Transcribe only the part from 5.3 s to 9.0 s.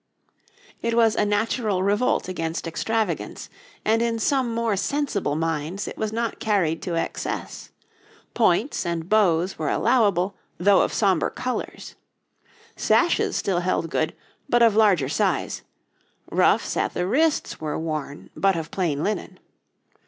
minds it was not carried to excess; points